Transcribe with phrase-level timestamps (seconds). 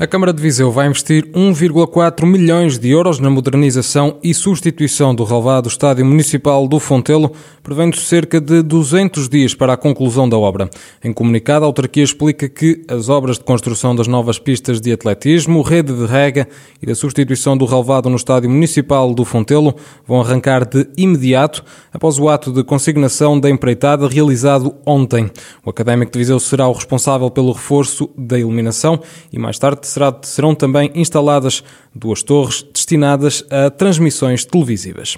[0.00, 5.24] A Câmara de Viseu vai investir 1,4 milhões de euros na modernização e substituição do
[5.24, 7.30] relvado Estádio Municipal do Fontelo,
[7.62, 10.70] prevendo cerca de 200 dias para a conclusão da obra.
[11.04, 15.60] Em comunicado, a autarquia explica que as obras de construção das novas pistas de atletismo,
[15.60, 16.48] rede de rega
[16.80, 19.76] e da substituição do relvado no Estádio Municipal do Fontelo
[20.06, 21.62] vão arrancar de imediato
[21.92, 25.30] após o ato de consignação da empreitada realizado ontem.
[25.62, 28.98] O Académico de Viseu será o responsável pelo reforço da iluminação
[29.30, 29.89] e mais tarde
[30.22, 31.62] serão também instaladas
[31.94, 35.16] duas torres destinadas a transmissões televisivas.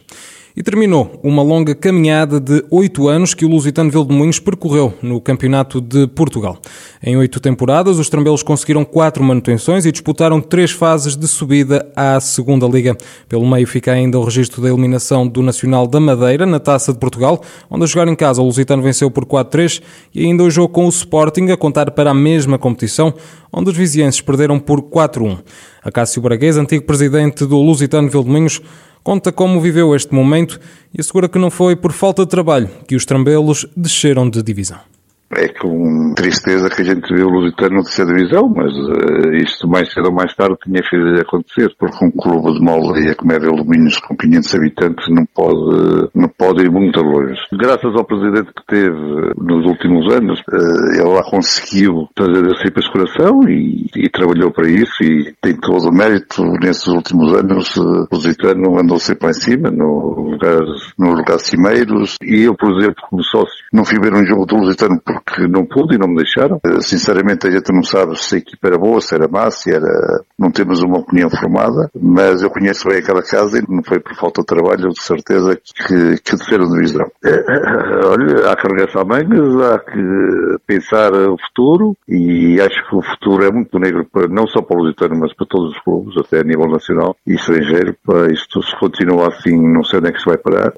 [0.55, 5.81] E terminou uma longa caminhada de oito anos que o Lusitano Vildemunhos percorreu no Campeonato
[5.81, 6.59] de Portugal.
[7.03, 12.21] Em oito temporadas, os trambelos conseguiram quatro manutenções e disputaram três fases de subida à
[12.21, 12.95] Segunda Liga.
[13.31, 16.99] Pelo meio fica ainda o registro da eliminação do Nacional da Madeira na Taça de
[16.99, 19.81] Portugal, onde a jogar em casa o Lusitano venceu por 4-3
[20.15, 23.15] e ainda o jogo com o Sporting a contar para a mesma competição,
[23.51, 25.39] onde os vizienses perderam por 4-1.
[25.83, 28.61] Acácio Braguês, antigo presidente do Lusitano Vildemunhos,
[29.03, 30.61] conta como viveu este momento
[30.93, 34.92] e assegura que não foi por falta de trabalho que os trambelos desceram de divisão.
[35.35, 39.67] É com tristeza que a gente vê o Lusitano na terceira divisão, mas uh, isto
[39.67, 43.33] mais cedo ou mais tarde tinha que acontecer, porque um clube de uma aldeia como
[43.33, 47.41] é de Alumínios com 500 habitantes não pode, não pode ir muito longe.
[47.53, 53.41] Graças ao presidente que teve nos últimos anos, uh, ele lá conseguiu fazer essa exploração
[53.49, 57.75] e, e, trabalhou para isso e tem todo o mérito nesses últimos anos.
[57.77, 60.61] Uh, o Lusitano andou sempre lá em cima, no lugar,
[60.99, 64.57] no lugar cimeiros e eu, por exemplo, como sócio, não fui ver um jogo do
[64.57, 66.61] Lusitano porque porque não pude e não me deixaram.
[66.65, 69.73] Eh, sinceramente, a gente não sabe se a equipa era boa, se era má, se
[69.73, 70.23] era...
[70.39, 74.15] Não temos uma opinião formada, mas eu conheço bem aquela casa e não foi por
[74.17, 77.07] falta de trabalho, de certeza, que, que desceram de visão.
[77.25, 82.97] Eh, eh, olha, há que arregaçar mangas, há que pensar o futuro e acho que
[82.97, 85.83] o futuro é muito negro, para, não só para o Lusitano, mas para todos os
[85.83, 87.95] clubes, até a nível nacional e estrangeiro.
[88.05, 90.73] Para isto, se continua assim, não sei onde é que se vai parar.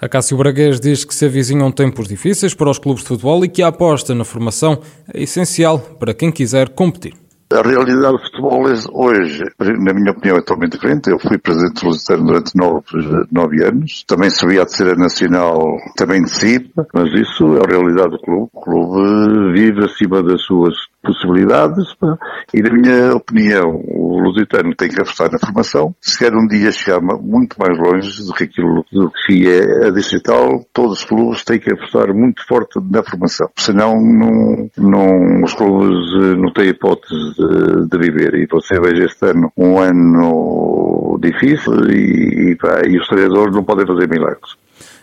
[0.00, 3.48] A Cássio Braguês diz que se avizinham tempos difíceis para os clubes de futebol e
[3.48, 4.80] que a aposta na formação
[5.12, 7.14] é essencial para quem quiser competir.
[7.50, 8.62] A realidade do futebol
[8.92, 11.10] hoje, na minha opinião, é totalmente diferente.
[11.10, 12.84] Eu fui presidente do Lusitano durante nove,
[13.32, 14.04] nove anos.
[14.06, 15.58] Também subi à terceira nacional,
[15.96, 18.50] também de CIP, mas isso é a realidade do clube.
[18.52, 21.86] O clube vive acima das suas possibilidades
[22.52, 23.82] e, na minha opinião,
[24.18, 25.94] o Lusitano tem que apostar na formação.
[26.00, 29.90] Se quer um dia chegar muito mais longe do que aquilo do que é a
[29.90, 33.48] digital, todos os clubes têm que apostar muito forte na formação.
[33.56, 38.34] Senão, não, não, os clubes eh, não têm hipótese de, de viver.
[38.34, 43.64] E você veja este ano um ano difícil e, e, pá, e os treinadores não
[43.64, 44.56] podem fazer milagres.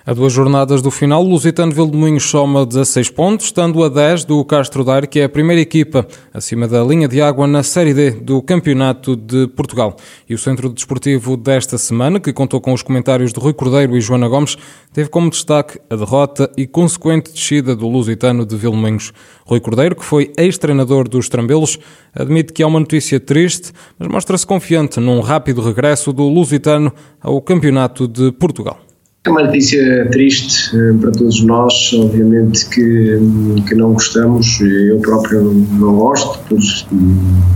[0.07, 4.45] A duas jornadas do final, o Lusitano Vildemunhos soma 16 pontos, estando a 10 do
[4.45, 8.11] Castro Daire, que é a primeira equipa acima da linha de água na Série D
[8.11, 9.95] do Campeonato de Portugal.
[10.29, 13.99] E o Centro Desportivo desta semana, que contou com os comentários de Rui Cordeiro e
[13.99, 14.59] Joana Gomes,
[14.93, 19.11] teve como destaque a derrota e consequente descida do Lusitano de Vildemunhos.
[19.43, 21.79] Rui Cordeiro, que foi ex-treinador dos Trambelos,
[22.13, 27.41] admite que é uma notícia triste, mas mostra-se confiante num rápido regresso do Lusitano ao
[27.41, 28.84] Campeonato de Portugal.
[29.25, 33.19] É uma notícia triste eh, para todos nós, obviamente que,
[33.67, 35.41] que não gostamos, eu próprio
[35.79, 36.59] não gosto, por,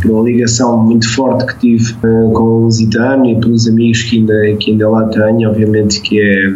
[0.01, 4.17] por uma ligação muito forte que tive uh, com o Lusitano e pelos amigos que
[4.17, 6.53] ainda, que ainda lá tenho, obviamente que é,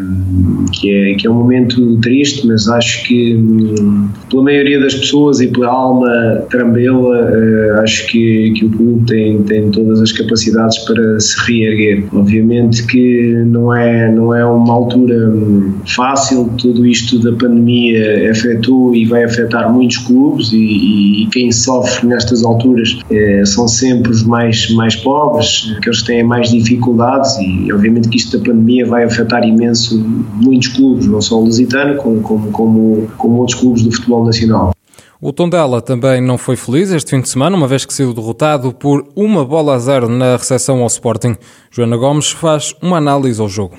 [0.72, 5.40] que, é, que é um momento triste, mas acho que um, pela maioria das pessoas
[5.42, 10.80] e pela alma trambela, uh, acho que, que o clube tem, tem todas as capacidades
[10.80, 12.04] para se reerguer.
[12.12, 18.32] Obviamente que não é, não é uma altura altura hum, fácil, tudo isto da pandemia
[18.32, 24.12] afetou e vai afetar muitos clubes e, e quem sofre nestas alturas é, são sempre
[24.12, 28.86] os mais, mais pobres, aqueles que têm mais dificuldades e obviamente que isto da pandemia
[28.86, 30.00] vai afetar imenso
[30.34, 34.74] muitos clubes, não só o Lusitano, como, como, como, como outros clubes do futebol nacional.
[35.22, 38.74] O Tondela também não foi feliz este fim de semana, uma vez que saiu derrotado
[38.74, 41.38] por uma bola a zero na recepção ao Sporting.
[41.72, 43.78] Joana Gomes faz uma análise ao jogo.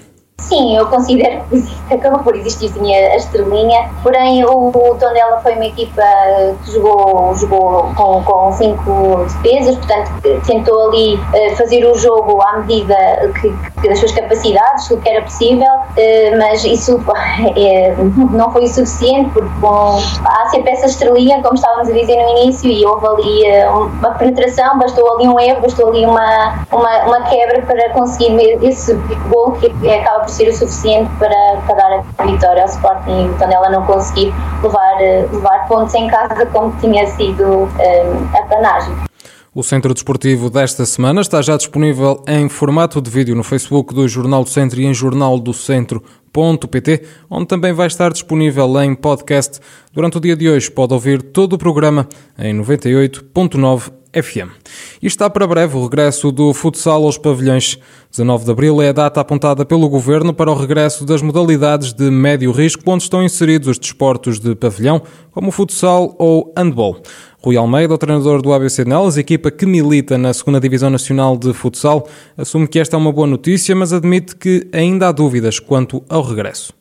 [0.49, 1.43] Sim, eu considero
[1.89, 6.03] que acabou por existir sim a, estrelinha, porém o, o Tondela foi uma equipa
[6.63, 10.11] que jogou, jogou com, com cinco defesas, portanto
[10.47, 12.95] tentou ali uh, fazer o jogo à medida
[13.41, 13.51] que,
[13.81, 17.03] que das suas capacidades, o que era possível, uh, mas isso
[17.57, 17.95] é,
[18.31, 22.39] não foi o suficiente porque bom, há sempre essa estrelinha, como estávamos a dizer no
[22.39, 27.05] início, e houve ali uh, uma penetração, bastou ali um erro, bastou ali uma, uma,
[27.05, 28.95] uma quebra para conseguir esse
[29.31, 33.53] gol que acaba por ser o suficiente para, para dar a vitória ao Sporting e
[33.53, 34.99] ela não conseguir levar,
[35.33, 38.95] levar pontos em casa como tinha sido um, eh, a panagem.
[39.55, 44.09] O Centro Desportivo desta semana está já disponível em formato de vídeo no Facebook do
[44.09, 49.61] Jornal do Centro e em jornaldocentro.pt, onde também vai estar disponível em podcast.
[49.93, 54.51] Durante o dia de hoje pode ouvir todo o programa em 98.9 FM.
[55.03, 57.79] E está para breve o regresso do futsal aos pavilhões.
[58.11, 62.11] 19 de abril é a data apontada pelo Governo para o regresso das modalidades de
[62.11, 65.03] médio risco, onde estão inseridos os desportos de pavilhão,
[65.33, 67.03] como o futsal ou handball.
[67.43, 71.53] Rui Almeida, o treinador do ABC Nelas, equipa que milita na 2 Divisão Nacional de
[71.53, 72.09] Futsal,
[72.39, 76.23] assume que esta é uma boa notícia, mas admite que ainda há dúvidas quanto ao
[76.23, 76.73] regresso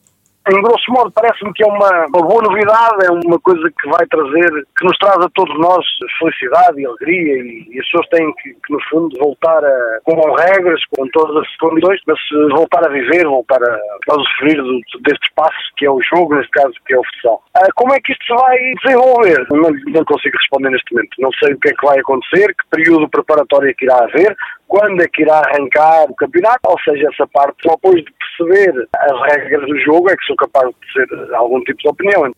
[0.52, 4.06] em grosso modo, parece-me que é uma, uma, boa novidade, é uma coisa que vai
[4.08, 5.86] trazer, que nos traz a todos nós
[6.20, 10.16] felicidade e alegria e, e as pessoas têm que, que, no fundo, voltar a, com
[10.36, 12.20] regras, com todas as condições, mas
[12.52, 13.74] voltar a viver, voltar a,
[14.10, 17.44] a usufruir do, deste espaço que é o jogo, neste caso, que é o futsal.
[17.56, 19.48] Ah, como é que isto se vai desenvolver?
[19.50, 21.16] Não, não consigo responder neste momento.
[21.20, 24.36] Não sei o que é que vai acontecer, que período preparatório é que irá haver,
[24.68, 28.88] quando é que irá arrancar o campeonato, ou seja, essa parte, só depois de perceber
[28.96, 32.34] as regras do jogo é que sou capaz de ter algum tipo de opinião.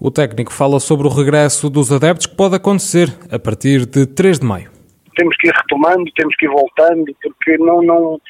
[0.00, 4.40] O técnico fala sobre o regresso dos adeptos que pode acontecer a partir de 3
[4.40, 4.70] de maio.
[5.16, 8.20] Temos que ir retomando, temos que ir voltando, porque não, não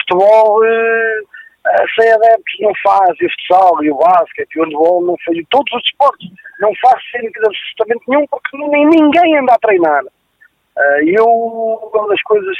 [0.00, 1.20] futebol eh,
[1.98, 5.36] sem adeptos não faz, e o futsal, e o basquete, e o handball não faz,
[5.36, 6.28] e todos os esportes
[6.60, 10.04] não faz sentido absolutamente nenhum, porque nem, ninguém anda a treinar.
[10.04, 12.56] Uh, eu, uma das coisas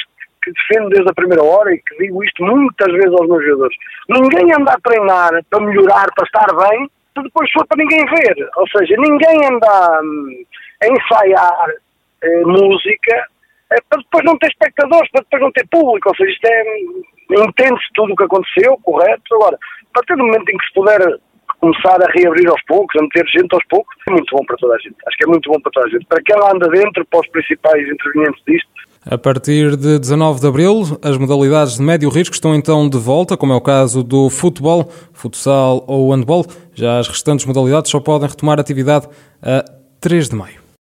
[0.48, 3.76] que defendo desde a primeira hora e que digo isto muitas vezes aos meus jogadores.
[4.08, 8.48] Ninguém anda a treinar para melhorar, para estar bem, se depois for para ninguém ver.
[8.56, 10.44] Ou seja, ninguém anda hum,
[10.82, 11.70] a ensaiar
[12.22, 13.26] eh, música
[13.70, 16.08] eh, para depois não ter espectadores, para depois não ter público.
[16.08, 16.62] Ou seja, isto é.
[16.62, 19.34] Hum, entende-se tudo o que aconteceu, correto?
[19.34, 21.00] Agora, a partir do momento em que se puder
[21.60, 24.74] começar a reabrir aos poucos, a meter gente aos poucos, é muito bom para toda
[24.74, 24.96] a gente.
[25.06, 26.06] Acho que é muito bom para toda a gente.
[26.06, 28.70] Para quem lá anda dentro, para os principais intervenientes disto,
[29.10, 33.38] a partir de 19 de abril, as modalidades de médio risco estão então de volta,
[33.38, 36.44] como é o caso do futebol, futsal ou handball.
[36.74, 39.08] Já as restantes modalidades só podem retomar atividade
[39.42, 39.64] a
[39.98, 40.57] 3 de maio.